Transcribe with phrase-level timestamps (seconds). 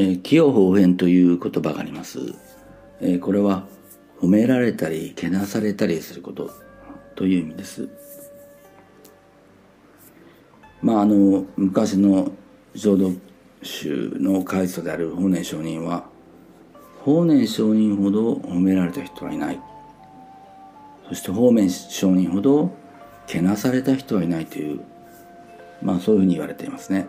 [0.00, 2.20] えー、器用方変という言葉があります。
[3.02, 3.66] えー、これは
[4.18, 6.50] 褒められたり、けなされたりすること
[7.16, 7.90] という意味です。
[10.80, 12.32] まああの、昔の
[12.74, 13.12] 浄土
[13.62, 16.06] 宗の開祖である法然上人は、
[17.04, 19.60] 法然上人ほど褒められた人はいない。
[21.10, 22.74] そして法然上人ほど
[23.26, 24.80] けなされた人はいないという、
[25.82, 27.06] まあそういうふうに言われていますね。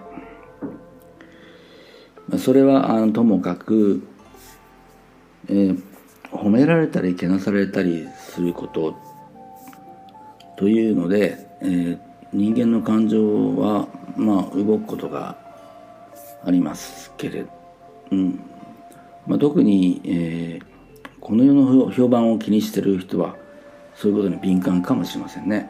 [2.38, 4.07] それはあのともかく、
[5.48, 5.81] えー、
[6.31, 8.95] 褒められたりけなされたりすること
[10.57, 11.99] というので、えー、
[12.31, 15.38] 人間の感情はまあ動くことが
[16.45, 17.49] ありますけれど、
[18.12, 18.40] うん
[19.27, 20.63] まあ、特に、えー、
[21.20, 23.35] この世の評判を気にしてる人は
[23.96, 25.70] そういうことに敏感かもしれませんね。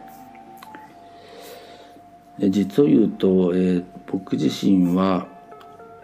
[2.40, 5.28] 実を言うと、えー、僕自身は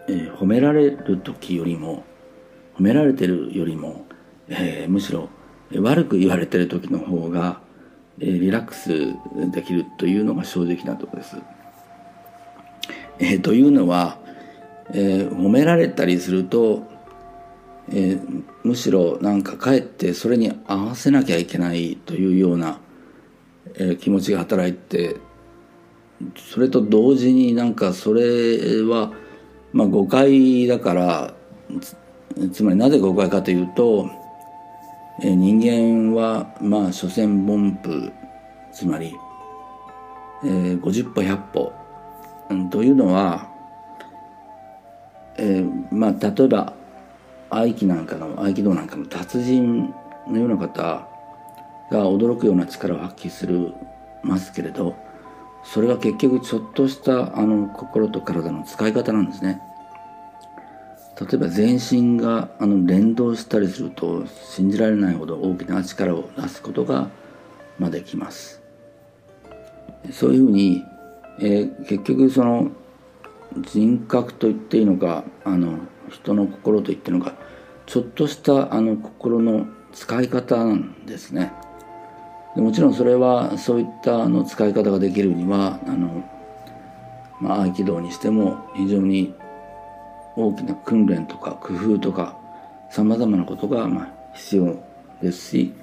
[0.08, 2.04] えー、褒められる時よりも
[2.76, 4.06] 褒められてるよりも、
[4.48, 5.28] えー、むしろ
[5.74, 7.60] 悪く言われてる時の方が、
[8.20, 8.88] えー、リラックス
[9.50, 11.36] できるというのが正直なところです。
[13.18, 14.18] え、というのは、
[14.94, 16.84] え、褒められたりすると、
[17.92, 18.18] え、
[18.62, 22.78] むしろなんかかえってそれに合わせなきゃいけないというような、
[23.74, 25.16] え、気持ちが働いて
[26.36, 29.12] それと同時になんかそれは
[29.72, 31.34] まあ、誤解だから
[32.52, 34.08] つまりなぜ誤解かというと、
[35.22, 38.12] え人間はまあ所詮凡夫
[38.72, 39.14] つまり、
[40.44, 41.72] えー、50歩100歩、
[42.50, 43.48] うん、というのは、
[45.36, 46.72] えー、まあ例えば
[47.50, 49.92] 合気なんかの合気道なんかの達人
[50.28, 51.08] のような方
[51.90, 53.72] が驚くような力を発揮する
[54.22, 54.94] ますけれど
[55.72, 59.60] それは結局ちょっとしたあの心と体の使い方なんですね。
[61.20, 67.10] 例えば全身があの連動したりすると信じられないほど大きな力を出すことが、
[67.78, 68.62] ま、できます。
[70.10, 70.84] そういうふうに、
[71.40, 72.70] えー、結局その
[73.60, 77.34] 人格と言っていいのかあの人の心と言っていいのか
[77.84, 81.52] ちょっとしたあの心の使い方なんですね。
[82.58, 86.24] もちろんそれはそういったあの使い方ができるにはあの、
[87.40, 89.34] まあ、合気道にしても非常に
[90.36, 92.36] 大きな訓練とか工夫とか
[92.90, 94.82] さまざまなことがまあ必要
[95.22, 95.74] ですし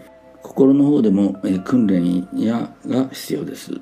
[0.41, 3.81] 心の方でも訓練やが必要です。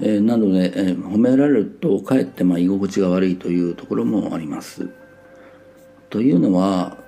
[0.00, 4.90] え、なので、え、褒められるとかえってまあ居心地が悪いというところもあります。
[6.10, 6.98] というのは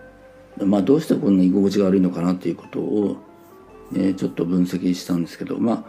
[0.64, 3.16] まあ、どうしてこんな居心地が悪いのかなということを、
[3.94, 5.84] えー、ちょっと分析したんですけど、まあ、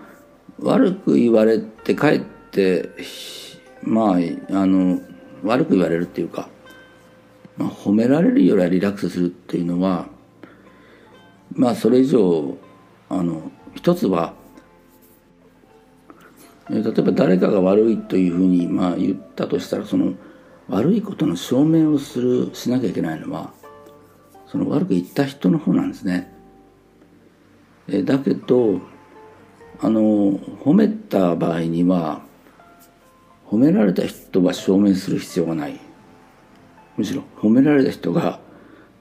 [0.59, 2.21] 悪く言われてかえっ
[2.51, 2.89] て
[3.81, 4.99] まああの
[5.43, 6.49] 悪く言われるっていうか、
[7.57, 10.07] まあ、褒められるよりはリラックスするっていうのは
[11.53, 12.57] まあそれ以上
[13.09, 14.33] あの一つは
[16.69, 20.13] 例えば誰かが悪いというふうにまあ言ったとしたらその
[20.67, 23.53] 悪いことの証明をするしなきゃいけないのは
[24.51, 26.31] その悪く言った人の方なんですね。
[27.87, 28.81] えだけど
[29.79, 30.01] あの
[30.63, 32.21] 褒めた場合には
[33.47, 35.79] 褒められた人は証明する必要がない
[36.97, 38.39] むしろ褒められた人が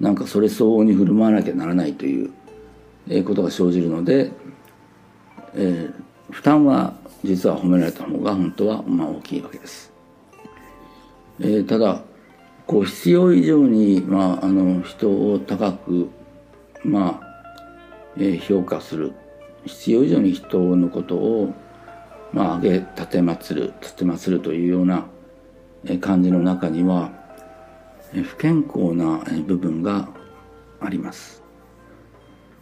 [0.00, 2.30] なんかそれ相応に振る舞わなきゃならないという
[3.24, 4.30] ことが生じるので、
[5.54, 6.94] えー、負担は
[7.24, 9.92] 実は褒められた方が本当はまあ大きいわけです。
[11.40, 12.02] えー、ただ
[12.68, 16.10] こう必要以上に、まあ、あの人を高く、
[16.84, 17.44] まあ
[18.18, 19.14] えー、評価する
[19.64, 21.54] 必要以上に人のことを、
[22.34, 25.06] まあ、上げ立てまつる立てまつるというような
[26.02, 27.10] 感じの中には
[28.12, 30.08] 不健康な部分が
[30.80, 31.42] あります。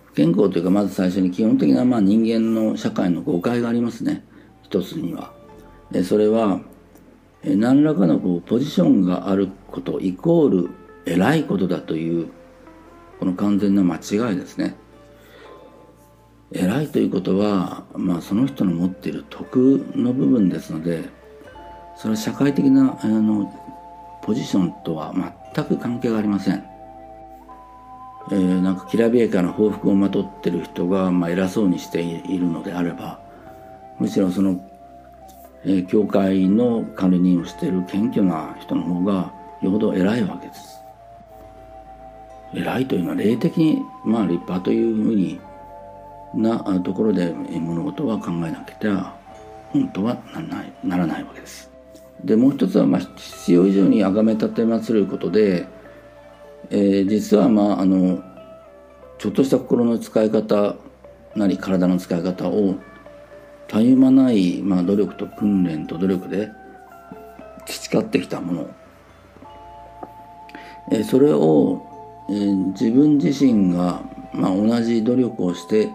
[0.04, 4.24] 不健康というかまず最初に基本的なまあ人間の社会の誤解がありますね
[4.62, 5.32] 一つには。
[6.04, 6.60] それは
[7.54, 10.70] 何らかのこうポジションがあることイコール
[11.04, 12.28] 偉いことだという
[13.20, 14.74] この完全な間違いですね。
[16.52, 21.04] 偉いということは、まあ、その人の持っている徳の部分ですので
[21.96, 23.52] それは社会的なあの
[24.22, 25.12] ポジションとは
[25.54, 26.64] 全く関係がありません。
[28.30, 33.20] えー、なんかきらびやかな報復をまとってる人が、まあ、偉そうにしているのであれば
[34.00, 34.65] むしろその
[35.66, 40.80] え、教会の管理人をしている謙虚な人の方がよほど偉いわけです。
[42.54, 45.40] 偉いというのは霊的にまあ立派というふうに
[46.34, 49.14] なところで物事は考えなきゃ
[49.72, 51.70] 本当はならないならないわけです。
[52.24, 55.66] でもう一つはまあ必要以上に崇め立てまつることで、
[56.70, 58.22] えー、実はまああの
[59.18, 60.76] ちょっとした心の使い方
[61.34, 62.76] なり体の使い方を
[63.68, 66.50] たゆまない、まあ、努力と訓練と努力で
[67.66, 68.70] 培ってきたもの、
[70.92, 71.82] えー、それを、
[72.28, 74.02] えー、自分自身が、
[74.32, 75.90] まあ、同じ努力をして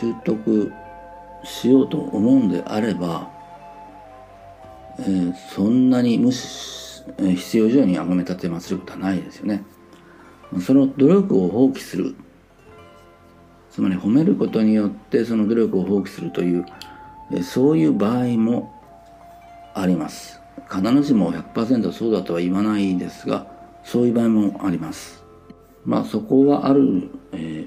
[0.00, 0.72] 習得
[1.44, 3.30] しようと思うんであれば、
[4.98, 9.62] えー、そんなに無視、えー、必要以上にあがめ立てますることはないですよね。
[10.60, 12.14] その努力を放棄する
[13.74, 16.64] つまり褒めることによってその努力を放棄するという
[17.42, 18.72] そういう場合も
[19.74, 20.40] あります。
[20.70, 23.48] 必ずしも100%そうだとは言わないですが
[23.82, 25.24] そういう場合もあります。
[25.84, 27.66] まあそこはある、え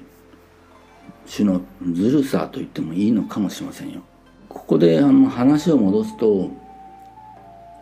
[1.30, 1.60] 種の
[1.92, 4.00] ずるさと言ってもいいのかもしれませんよ。
[4.48, 6.50] ここであの話を戻すと、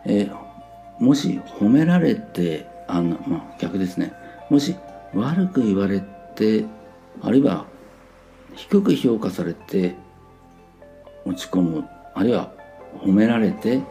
[0.03, 4.11] えー、もし褒められてあの、まあ、逆ですね。
[4.49, 4.75] もし
[5.13, 6.03] 悪く言われ
[6.35, 6.65] て
[7.21, 7.65] あるいは
[8.57, 9.95] 低く評価されて
[11.25, 12.51] 落ち込むあるいは
[12.99, 13.81] 褒められて、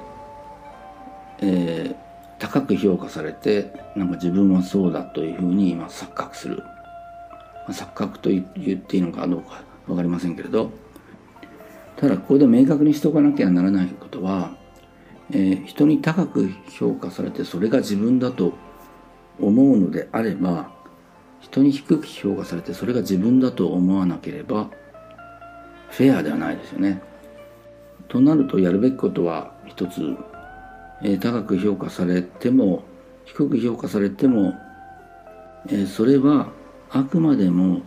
[1.40, 1.96] えー、
[2.38, 6.64] 高く評価されてなんか自分はそうだというふうに今錯覚する、ま
[7.68, 10.70] あ、錯覚と言っていいのかどうか分かりませんけれど。
[11.96, 14.54] ただここで明確にしておかなきゃならないことは、
[15.30, 18.52] えー、人に高く評価されてそれが自分だと
[19.40, 20.70] 思うのであれば
[21.50, 24.69] 人に低く評価されてそれが自分だと思わなければ
[25.90, 27.00] フェアではないですよね。
[28.08, 30.16] となるとやるべきことは一つ、
[31.02, 32.84] えー、高く評価されても
[33.25, 34.54] 低く評価されても、
[35.69, 36.48] えー、それは
[36.90, 37.82] あくまでも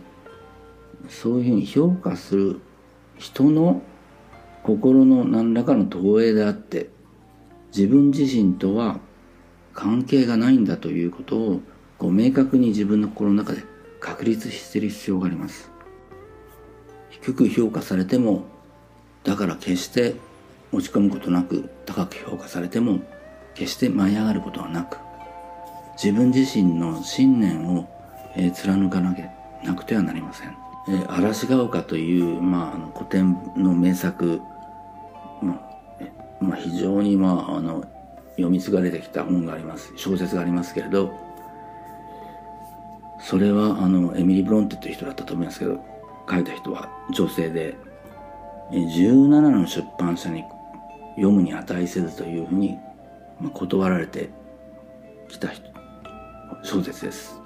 [1.08, 2.60] そういうふうに評価する
[3.18, 3.82] 人の
[4.62, 6.90] 心の何らかの投影であって
[7.74, 8.98] 自分自身とは
[9.74, 11.60] 関係がないんだということを
[12.00, 13.62] こう明確に自分の心の中で
[14.00, 15.70] 確立してる必要があります。
[17.10, 18.44] 低く評価されても
[19.24, 20.14] だから決して
[20.72, 23.00] 落ち込むことなく高く評価されても
[23.54, 24.96] 決して舞い上がることはなく
[26.02, 27.88] 自分自身の信念を、
[28.36, 29.30] えー、貫かなきゃ
[29.64, 30.56] なくてはなりません、
[30.88, 34.40] えー、嵐が丘という、まあ、あの古典の名作、
[35.42, 37.84] まあまあ、非常に、まあ、あの
[38.36, 39.92] 読み継がれてきた本があります。
[39.96, 41.12] 小説がありますけれど
[43.22, 45.78] それはあのエミリー・ブロンテという人だったと思いますけど
[46.28, 47.76] 書いた人は女性で
[48.72, 50.44] 17の出版社に
[51.16, 52.78] 読むに値せずというふうに
[53.52, 54.30] 断られて
[55.28, 55.50] きた
[56.62, 57.40] 小説です。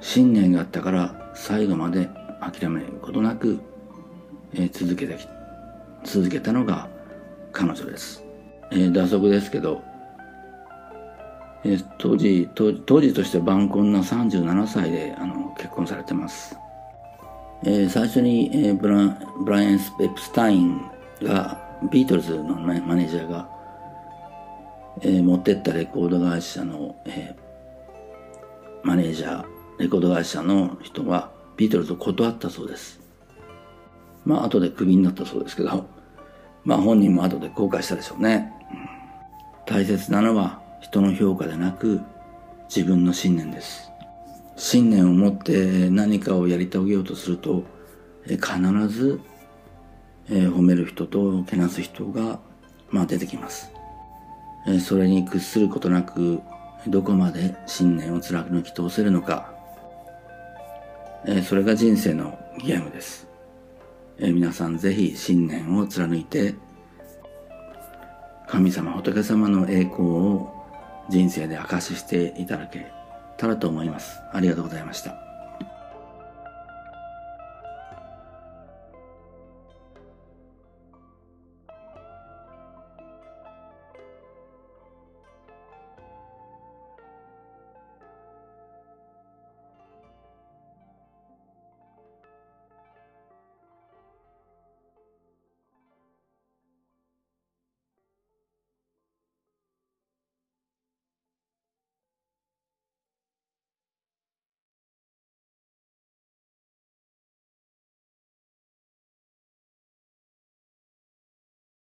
[0.00, 2.08] 信念があったから最後まで
[2.40, 3.60] 諦めることなく、
[4.54, 5.18] え続けて
[6.04, 6.88] 続けたのが
[7.52, 8.22] 彼女です、
[8.70, 9.82] えー、打足ですけど
[11.68, 16.56] え当時当時として晩婚な37歳であの結婚されてます、
[17.64, 20.80] えー、最初に、えー、ブラブライアン・スペプスタイン
[21.22, 21.60] が
[21.90, 23.48] ビートルズのマネージャーが、
[25.00, 29.46] えー、持ってったレコード会社の、えー、マネージャー
[29.78, 33.00] レコード会社の人はビートルズを断ったそうです。
[34.24, 35.86] まあ後でクビになったそうですけど
[36.64, 38.52] まあ本人も後で後悔したでしょうね、
[39.66, 42.00] 大切なのは人の評価でなく
[42.68, 43.90] 自分の信念です。
[44.56, 47.64] 信念を持って何かをやり遂げようとすると
[48.24, 48.46] 必
[48.88, 49.20] ず
[50.28, 52.38] 褒める人とけなす人が、
[52.90, 53.72] まあ、出てきます。
[54.80, 56.40] それに屈することなく
[56.86, 59.52] どこまで信念を貫き通せるのか。
[61.44, 63.26] それが人生のゲームです。
[64.18, 66.54] 皆さんぜひ信念を貫いて
[68.46, 70.55] 神様仏様の栄光を
[71.08, 72.90] 人生で証ししていただけ
[73.36, 74.20] たらと思います。
[74.32, 75.25] ありがとうございました。